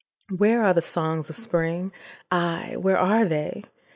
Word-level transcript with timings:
Where 0.35 0.63
are 0.63 0.73
the 0.73 0.81
songs 0.81 1.29
of 1.29 1.35
Spring? 1.35 1.91
Ay, 2.31 2.75
where 2.75 2.97
are 2.97 3.23
they? 3.23 3.65